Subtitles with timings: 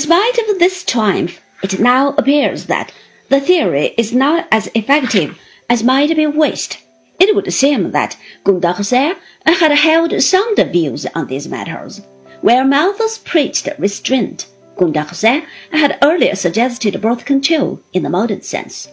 [0.00, 2.92] spite of this triumph, it now appears that
[3.28, 5.38] the theory is not as effective
[5.68, 6.78] as might be wished.
[7.18, 12.00] It would seem that Condorcet had held sounder views on these matters.
[12.40, 18.88] Where Malthus preached restraint, Condorcet had earlier suggested birth control in the modern sense.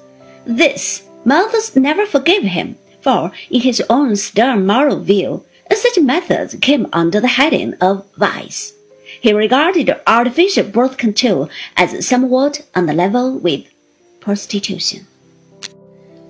[0.45, 6.87] This Malthus never forgave him, for in his own stern moral view, such methods came
[6.91, 8.73] under the heading of vice.
[9.21, 13.65] He regarded artificial birth control as somewhat on the level with
[14.20, 15.07] prostitution.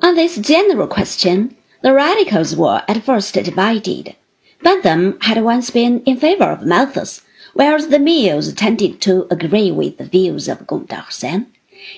[0.01, 4.15] On this general question, the radicals were at first divided.
[4.61, 7.21] Bentham had once been in favor of Malthus,
[7.53, 11.45] whereas the Mills tended to agree with the views of Condorcet.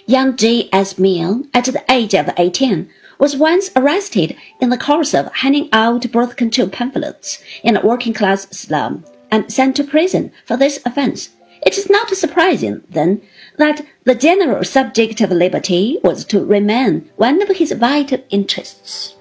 [0.06, 0.70] Young J.
[0.72, 0.98] S.
[0.98, 6.10] Mill, at the age of 18, was once arrested in the course of handing out
[6.12, 11.30] birth control pamphlets in a working class slum and sent to prison for this offense.
[11.66, 13.22] It is not surprising, then,
[13.58, 19.16] that the general subject of liberty was to remain one of his vital interests.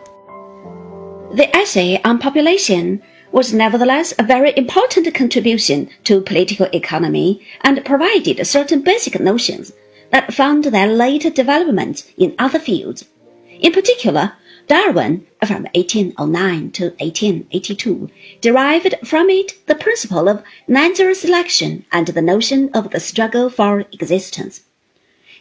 [1.35, 3.03] The essay on population
[3.33, 9.73] was nevertheless a very important contribution to political economy and provided certain basic notions
[10.11, 13.05] that found their later development in other fields.
[13.61, 14.33] In particular,
[14.69, 18.11] Darwin, from 1809 to 1882,
[18.43, 23.87] derived from it the principle of natural selection and the notion of the struggle for
[23.93, 24.65] existence.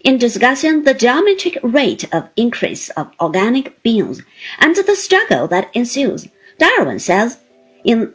[0.01, 4.21] In discussing the geometric rate of increase of organic beings
[4.59, 7.39] and the struggle that ensues, Darwin says
[7.83, 8.13] in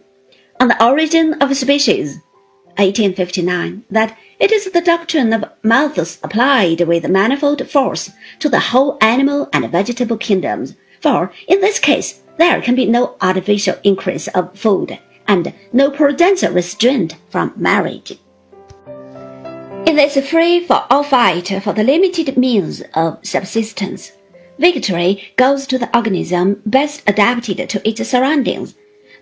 [0.60, 2.20] On the Origin of Species,
[2.78, 8.96] 1859, that it is the doctrine of Malthus applied with manifold force to the whole
[9.02, 14.56] animal and vegetable kingdoms, for in this case there can be no artificial increase of
[14.56, 18.18] food and no prudential restraint from marriage.
[19.84, 24.12] In this free-for-all fight for the limited means of subsistence,
[24.58, 28.74] victory goes to the organism best adapted to its surroundings.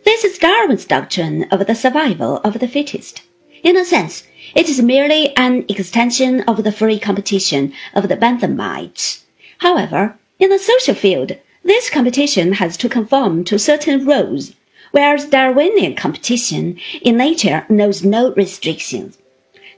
[0.05, 3.23] This is Darwin's doctrine of the survival of the fittest.
[3.63, 4.25] In a sense,
[4.55, 9.25] it is merely an extension of the free competition of the Benthamites.
[9.59, 11.33] However, in the social field,
[11.65, 14.55] this competition has to conform to certain rules,
[14.93, 19.19] whereas Darwinian competition in nature knows no restrictions.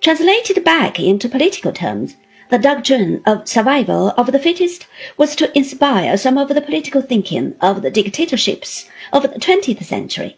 [0.00, 2.16] Translated back into political terms,
[2.50, 7.54] the doctrine of survival of the fittest was to inspire some of the political thinking
[7.60, 10.36] of the dictatorships of the 20th century.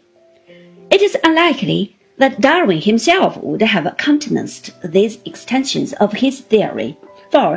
[0.89, 6.97] It is unlikely that Darwin himself would have countenanced these extensions of his theory,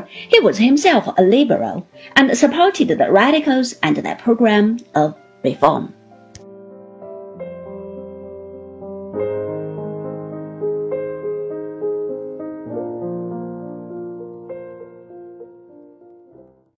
[0.09, 5.95] he was himself a liberal and supported the radicals and their program of reform.